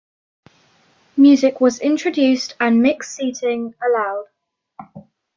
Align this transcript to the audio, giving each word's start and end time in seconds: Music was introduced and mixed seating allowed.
Music 1.15 1.61
was 1.61 1.79
introduced 1.79 2.55
and 2.59 2.81
mixed 2.81 3.11
seating 3.17 3.75
allowed. 3.87 4.25